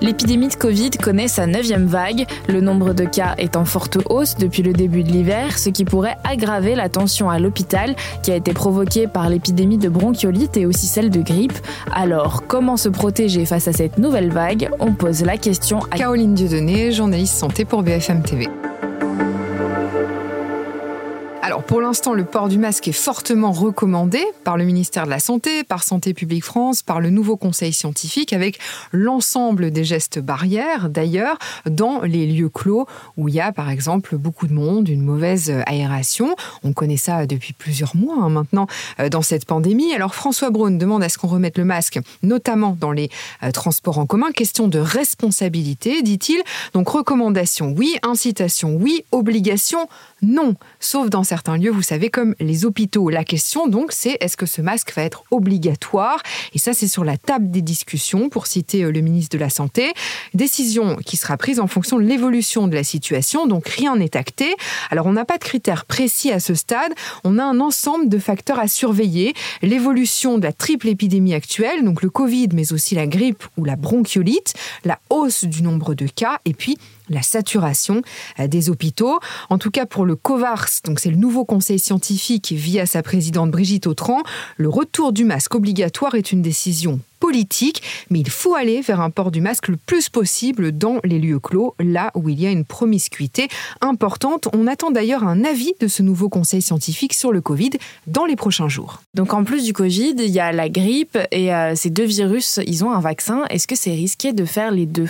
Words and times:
L'épidémie 0.00 0.48
de 0.48 0.54
Covid 0.54 0.90
connaît 0.90 1.28
sa 1.28 1.46
neuvième 1.46 1.86
vague. 1.86 2.26
Le 2.48 2.60
nombre 2.60 2.94
de 2.94 3.04
cas 3.04 3.34
est 3.36 3.56
en 3.56 3.64
forte 3.64 3.98
hausse 4.08 4.36
depuis 4.36 4.62
le 4.62 4.72
début 4.72 5.02
de 5.02 5.10
l'hiver, 5.10 5.58
ce 5.58 5.68
qui 5.68 5.84
pourrait 5.84 6.16
aggraver 6.24 6.74
la 6.74 6.88
tension 6.88 7.28
à 7.28 7.38
l'hôpital 7.38 7.94
qui 8.22 8.30
a 8.30 8.36
été 8.36 8.52
provoquée 8.52 9.06
par 9.06 9.28
l'épidémie 9.28 9.78
de 9.78 9.88
bronchiolite 9.88 10.56
et 10.56 10.64
aussi 10.64 10.86
celle 10.86 11.10
de 11.10 11.20
grippe. 11.20 11.58
Alors, 11.92 12.44
comment 12.46 12.76
se 12.76 12.88
protéger 12.88 13.44
face 13.44 13.68
à 13.68 13.72
cette 13.72 13.98
nouvelle 13.98 14.32
vague? 14.32 14.70
On 14.80 14.92
pose 14.92 15.22
la 15.22 15.36
question 15.36 15.80
à 15.90 15.98
Caroline 15.98 16.34
Dieudonné, 16.34 16.92
journaliste 16.92 17.34
santé 17.34 17.64
pour 17.64 17.82
BFM 17.82 18.22
TV. 18.22 18.48
Pour 21.66 21.80
l'instant, 21.80 22.14
le 22.14 22.24
port 22.24 22.48
du 22.48 22.58
masque 22.58 22.88
est 22.88 22.92
fortement 22.92 23.52
recommandé 23.52 24.24
par 24.44 24.56
le 24.56 24.64
ministère 24.64 25.04
de 25.04 25.10
la 25.10 25.18
Santé, 25.18 25.64
par 25.64 25.82
Santé 25.82 26.14
publique 26.14 26.44
France, 26.44 26.82
par 26.82 27.00
le 27.00 27.10
nouveau 27.10 27.36
conseil 27.36 27.72
scientifique, 27.72 28.32
avec 28.32 28.58
l'ensemble 28.92 29.70
des 29.70 29.84
gestes 29.84 30.18
barrières, 30.18 30.88
d'ailleurs, 30.88 31.38
dans 31.66 32.02
les 32.02 32.26
lieux 32.26 32.48
clos 32.48 32.86
où 33.16 33.28
il 33.28 33.34
y 33.34 33.40
a 33.40 33.52
par 33.52 33.70
exemple 33.70 34.16
beaucoup 34.16 34.46
de 34.46 34.52
monde, 34.52 34.88
une 34.88 35.02
mauvaise 35.02 35.52
aération. 35.66 36.34
On 36.62 36.72
connaît 36.72 36.96
ça 36.96 37.26
depuis 37.26 37.52
plusieurs 37.52 37.96
mois 37.96 38.16
hein, 38.20 38.28
maintenant 38.28 38.66
euh, 38.98 39.08
dans 39.08 39.22
cette 39.22 39.44
pandémie. 39.44 39.92
Alors 39.92 40.14
François 40.14 40.50
Braun 40.50 40.78
demande 40.78 41.02
à 41.02 41.08
ce 41.08 41.18
qu'on 41.18 41.28
remette 41.28 41.58
le 41.58 41.64
masque, 41.64 42.00
notamment 42.22 42.76
dans 42.78 42.92
les 42.92 43.10
euh, 43.42 43.50
transports 43.50 43.98
en 43.98 44.06
commun. 44.06 44.30
Question 44.32 44.68
de 44.68 44.78
responsabilité, 44.78 46.02
dit-il. 46.02 46.42
Donc 46.74 46.88
recommandation, 46.88 47.74
oui. 47.76 47.96
Incitation, 48.02 48.76
oui. 48.76 49.04
Obligation, 49.12 49.88
non. 50.22 50.54
Sauf 50.78 51.10
dans 51.10 51.24
certains 51.24 51.49
certains 51.50 51.62
lieux, 51.64 51.70
vous 51.70 51.82
savez, 51.82 52.10
comme 52.10 52.34
les 52.38 52.64
hôpitaux. 52.64 53.10
La 53.10 53.24
question 53.24 53.66
donc, 53.66 53.92
c'est 53.92 54.16
est-ce 54.20 54.36
que 54.36 54.46
ce 54.46 54.62
masque 54.62 54.92
va 54.94 55.02
être 55.02 55.24
obligatoire? 55.30 56.22
Et 56.54 56.58
ça, 56.58 56.72
c'est 56.72 56.86
sur 56.86 57.02
la 57.02 57.16
table 57.16 57.50
des 57.50 57.62
discussions, 57.62 58.28
pour 58.28 58.46
citer 58.46 58.84
euh, 58.84 58.92
le 58.92 59.00
ministre 59.00 59.36
de 59.36 59.40
la 59.40 59.50
Santé. 59.50 59.92
Décision 60.34 60.96
qui 60.96 61.16
sera 61.16 61.36
prise 61.36 61.58
en 61.58 61.66
fonction 61.66 61.98
de 61.98 62.04
l'évolution 62.04 62.68
de 62.68 62.74
la 62.74 62.84
situation, 62.84 63.46
donc 63.46 63.66
rien 63.68 63.96
n'est 63.96 64.16
acté. 64.16 64.54
Alors, 64.90 65.06
on 65.06 65.12
n'a 65.12 65.24
pas 65.24 65.38
de 65.38 65.44
critères 65.44 65.86
précis 65.86 66.30
à 66.30 66.38
ce 66.40 66.54
stade, 66.54 66.92
on 67.24 67.38
a 67.38 67.44
un 67.44 67.58
ensemble 67.60 68.08
de 68.08 68.18
facteurs 68.18 68.58
à 68.58 68.68
surveiller. 68.68 69.34
L'évolution 69.62 70.38
de 70.38 70.44
la 70.44 70.52
triple 70.52 70.88
épidémie 70.88 71.34
actuelle, 71.34 71.84
donc 71.84 72.02
le 72.02 72.10
Covid, 72.10 72.48
mais 72.52 72.72
aussi 72.72 72.94
la 72.94 73.06
grippe 73.06 73.42
ou 73.56 73.64
la 73.64 73.76
bronchiolite, 73.76 74.54
la 74.84 75.00
hausse 75.10 75.44
du 75.44 75.62
nombre 75.62 75.94
de 75.94 76.06
cas, 76.06 76.38
et 76.44 76.54
puis 76.54 76.76
la 77.10 77.22
saturation 77.22 78.02
euh, 78.38 78.46
des 78.46 78.70
hôpitaux. 78.70 79.18
En 79.50 79.58
tout 79.58 79.70
cas, 79.70 79.84
pour 79.84 80.06
le 80.06 80.16
COVARS, 80.16 80.68
donc 80.84 81.00
c'est 81.00 81.10
le 81.10 81.16
nouveau 81.16 81.39
conseil 81.44 81.78
scientifique 81.78 82.52
via 82.52 82.86
sa 82.86 83.02
présidente 83.02 83.50
Brigitte 83.50 83.86
Autran, 83.86 84.22
le 84.56 84.68
retour 84.68 85.12
du 85.12 85.24
masque 85.24 85.54
obligatoire 85.54 86.14
est 86.14 86.32
une 86.32 86.42
décision 86.42 87.00
politique, 87.20 87.82
mais 88.10 88.18
il 88.18 88.30
faut 88.30 88.54
aller 88.54 88.80
vers 88.80 89.00
un 89.00 89.10
port 89.10 89.30
du 89.30 89.40
masque 89.40 89.68
le 89.68 89.76
plus 89.76 90.08
possible 90.08 90.72
dans 90.72 90.98
les 91.04 91.18
lieux 91.18 91.38
clos, 91.38 91.74
là 91.78 92.10
où 92.14 92.28
il 92.28 92.40
y 92.40 92.46
a 92.46 92.50
une 92.50 92.64
promiscuité 92.64 93.48
importante. 93.80 94.48
On 94.54 94.66
attend 94.66 94.90
d'ailleurs 94.90 95.24
un 95.24 95.44
avis 95.44 95.74
de 95.78 95.86
ce 95.86 96.02
nouveau 96.02 96.28
conseil 96.28 96.62
scientifique 96.62 97.14
sur 97.14 97.30
le 97.30 97.40
Covid 97.40 97.70
dans 98.06 98.24
les 98.24 98.36
prochains 98.36 98.68
jours. 98.68 99.02
Donc 99.14 99.34
en 99.34 99.44
plus 99.44 99.64
du 99.64 99.72
Covid, 99.72 100.14
il 100.18 100.30
y 100.30 100.40
a 100.40 100.50
la 100.50 100.68
grippe 100.68 101.18
et 101.30 101.54
euh, 101.54 101.74
ces 101.76 101.90
deux 101.90 102.04
virus, 102.04 102.58
ils 102.66 102.84
ont 102.84 102.90
un 102.90 103.00
vaccin. 103.00 103.44
Est-ce 103.50 103.66
que 103.66 103.76
c'est 103.76 103.92
risqué 103.92 104.32
de 104.32 104.44
faire 104.44 104.70
les 104.70 104.86
deux? 104.86 105.08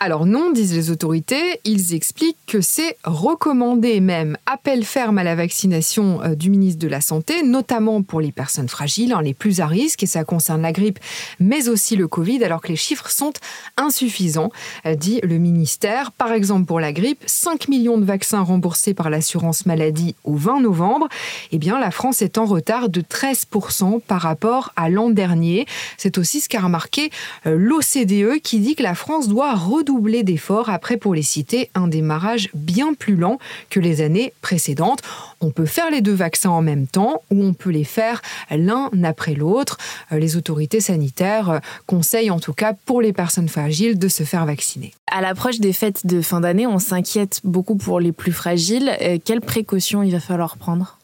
Alors 0.00 0.26
non, 0.26 0.50
disent 0.50 0.74
les 0.74 0.90
autorités. 0.90 1.60
Ils 1.64 1.94
expliquent 1.94 2.44
que 2.46 2.60
c'est 2.60 2.96
recommandé 3.04 4.00
même. 4.00 4.36
Appel 4.46 4.84
ferme 4.84 5.18
à 5.18 5.24
la 5.24 5.36
vaccination 5.36 6.20
euh, 6.22 6.34
du 6.34 6.50
ministre 6.50 6.80
de 6.80 6.88
la 6.88 7.00
Santé, 7.00 7.42
notamment 7.44 8.02
pour 8.02 8.20
les 8.20 8.32
personnes 8.32 8.68
fragiles, 8.68 9.12
hein, 9.12 9.22
les 9.22 9.34
plus 9.34 9.60
à 9.60 9.66
risque, 9.66 10.02
et 10.02 10.06
ça 10.06 10.24
concerne 10.24 10.62
la 10.62 10.72
grippe, 10.72 10.98
mais 11.38 11.51
aussi 11.68 11.96
le 11.96 12.08
Covid, 12.08 12.42
alors 12.44 12.60
que 12.60 12.68
les 12.68 12.76
chiffres 12.76 13.10
sont 13.10 13.32
insuffisants, 13.76 14.50
euh, 14.86 14.94
dit 14.94 15.20
le 15.22 15.38
ministère. 15.38 16.12
Par 16.12 16.32
exemple, 16.32 16.66
pour 16.66 16.80
la 16.80 16.92
grippe, 16.92 17.22
5 17.26 17.68
millions 17.68 17.98
de 17.98 18.04
vaccins 18.04 18.42
remboursés 18.42 18.94
par 18.94 19.10
l'assurance 19.10 19.66
maladie 19.66 20.14
au 20.24 20.34
20 20.34 20.60
novembre. 20.60 21.08
Eh 21.50 21.58
bien, 21.58 21.78
la 21.78 21.90
France 21.90 22.22
est 22.22 22.38
en 22.38 22.44
retard 22.44 22.88
de 22.88 23.00
13% 23.00 24.00
par 24.00 24.22
rapport 24.22 24.72
à 24.76 24.88
l'an 24.88 25.10
dernier. 25.10 25.66
C'est 25.96 26.18
aussi 26.18 26.40
ce 26.40 26.48
qu'a 26.48 26.60
remarqué 26.60 27.10
euh, 27.46 27.56
l'OCDE 27.56 28.40
qui 28.42 28.60
dit 28.60 28.74
que 28.74 28.82
la 28.82 28.94
France 28.94 29.28
doit 29.28 29.54
redoubler 29.54 30.22
d'efforts 30.22 30.70
après, 30.70 30.96
pour 30.96 31.14
les 31.14 31.22
citer, 31.22 31.70
un 31.74 31.88
démarrage 31.88 32.48
bien 32.54 32.94
plus 32.94 33.16
lent 33.16 33.38
que 33.70 33.80
les 33.80 34.00
années 34.00 34.32
précédentes. 34.40 35.02
On 35.40 35.50
peut 35.50 35.66
faire 35.66 35.90
les 35.90 36.00
deux 36.00 36.14
vaccins 36.14 36.50
en 36.50 36.62
même 36.62 36.86
temps 36.86 37.22
ou 37.30 37.44
on 37.44 37.52
peut 37.52 37.70
les 37.70 37.84
faire 37.84 38.22
l'un 38.50 38.90
après 39.04 39.34
l'autre. 39.34 39.78
Euh, 40.12 40.18
les 40.18 40.36
autorités 40.36 40.80
sanitaires 40.80 41.41
euh, 41.50 41.58
conseille 41.86 42.30
en 42.30 42.38
tout 42.38 42.52
cas 42.52 42.74
pour 42.86 43.02
les 43.02 43.12
personnes 43.12 43.48
fragiles 43.48 43.98
de 43.98 44.08
se 44.08 44.22
faire 44.22 44.46
vacciner. 44.46 44.92
À 45.10 45.20
l'approche 45.20 45.60
des 45.60 45.72
fêtes 45.72 46.06
de 46.06 46.22
fin 46.22 46.40
d'année, 46.40 46.66
on 46.66 46.78
s'inquiète 46.78 47.40
beaucoup 47.44 47.76
pour 47.76 48.00
les 48.00 48.12
plus 48.12 48.32
fragiles. 48.32 48.90
Euh, 49.00 49.18
quelles 49.22 49.40
précautions 49.40 50.02
il 50.02 50.12
va 50.12 50.20
falloir 50.20 50.56
prendre? 50.56 50.98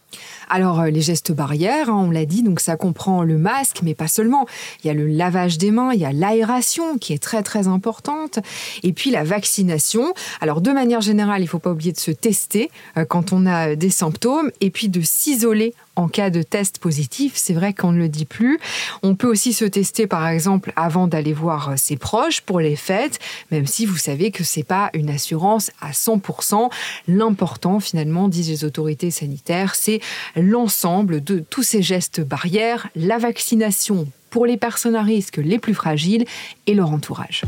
Alors, 0.48 0.80
euh, 0.80 0.90
les 0.90 1.00
gestes 1.00 1.32
barrières, 1.32 1.90
hein, 1.90 2.04
on 2.06 2.10
l'a 2.10 2.24
dit, 2.24 2.42
donc 2.42 2.60
ça 2.60 2.76
comprend 2.76 3.22
le 3.22 3.38
masque, 3.38 3.80
mais 3.82 3.94
pas 3.94 4.08
seulement. 4.08 4.46
Il 4.82 4.86
y 4.86 4.90
a 4.90 4.94
le 4.94 5.06
lavage 5.06 5.58
des 5.58 5.70
mains, 5.70 5.92
il 5.92 6.00
y 6.00 6.04
a 6.04 6.12
l'aération 6.12 6.98
qui 6.98 7.12
est 7.12 7.22
très 7.22 7.42
très 7.42 7.68
importante, 7.68 8.38
et 8.82 8.92
puis 8.92 9.10
la 9.10 9.24
vaccination. 9.24 10.14
Alors, 10.40 10.60
de 10.60 10.70
manière 10.70 11.00
générale, 11.00 11.40
il 11.40 11.44
ne 11.44 11.48
faut 11.48 11.58
pas 11.58 11.70
oublier 11.70 11.92
de 11.92 11.98
se 11.98 12.10
tester 12.10 12.70
quand 13.08 13.32
on 13.32 13.46
a 13.46 13.74
des 13.74 13.90
symptômes, 13.90 14.50
et 14.60 14.70
puis 14.70 14.88
de 14.88 15.00
s'isoler 15.00 15.74
en 15.98 16.08
cas 16.08 16.30
de 16.30 16.42
test 16.42 16.78
positif. 16.78 17.32
C'est 17.34 17.54
vrai 17.54 17.74
qu'on 17.74 17.90
ne 17.90 17.98
le 17.98 18.08
dit 18.08 18.24
plus. 18.24 18.60
On 19.02 19.16
peut 19.16 19.26
aussi 19.26 19.52
se 19.52 19.64
tester, 19.64 20.06
par 20.06 20.28
exemple, 20.28 20.72
avant 20.76 21.08
d'aller 21.08 21.32
voir 21.32 21.70
euh, 21.70 21.74
ses 21.76 21.96
proches 21.96 22.40
pour 22.40 22.60
les 22.60 22.76
fêtes, 22.76 23.18
même 23.50 23.66
si 23.66 23.84
vous 23.84 23.96
savez 23.96 24.30
que 24.30 24.44
c'est 24.44 24.62
pas 24.62 24.90
une 24.94 25.10
assurance 25.10 25.72
à 25.80 25.90
100%. 25.90 26.70
L'important, 27.08 27.80
finalement, 27.80 28.28
disent 28.28 28.48
les 28.48 28.64
autorités 28.64 29.10
sanitaires, 29.10 29.74
c'est 29.74 30.00
l'ensemble 30.40 31.22
de 31.22 31.38
tous 31.38 31.62
ces 31.62 31.82
gestes 31.82 32.20
barrières, 32.20 32.88
la 32.96 33.18
vaccination 33.18 34.06
pour 34.30 34.46
les 34.46 34.56
personnes 34.56 34.96
à 34.96 35.02
risque 35.02 35.38
les 35.38 35.58
plus 35.58 35.74
fragiles 35.74 36.24
et 36.66 36.74
leur 36.74 36.90
entourage. 36.90 37.42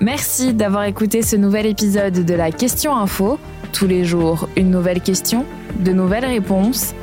Merci 0.00 0.54
d'avoir 0.54 0.84
écouté 0.84 1.22
ce 1.22 1.36
nouvel 1.36 1.66
épisode 1.66 2.24
de 2.24 2.34
la 2.34 2.52
Question 2.52 2.96
Info. 2.96 3.38
Tous 3.72 3.86
les 3.86 4.04
jours, 4.04 4.48
une 4.56 4.70
nouvelle 4.70 5.00
question, 5.00 5.44
de 5.80 5.92
nouvelles 5.92 6.24
réponses. 6.24 6.94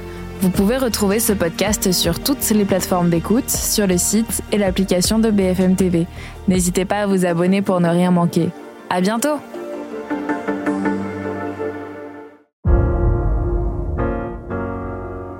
Vous 0.41 0.49
pouvez 0.49 0.77
retrouver 0.77 1.19
ce 1.19 1.33
podcast 1.33 1.91
sur 1.91 2.19
toutes 2.21 2.49
les 2.51 2.65
plateformes 2.65 3.09
d'écoute, 3.09 3.49
sur 3.49 3.87
le 3.87 3.97
site 3.97 4.43
et 4.51 4.57
l'application 4.57 5.19
de 5.19 5.29
BFM 5.29 5.75
TV. 5.75 6.07
N'hésitez 6.47 6.85
pas 6.85 7.01
à 7.01 7.07
vous 7.07 7.25
abonner 7.25 7.61
pour 7.61 7.79
ne 7.79 7.89
rien 7.89 8.11
manquer. 8.11 8.49
À 8.89 9.01
bientôt! 9.01 9.39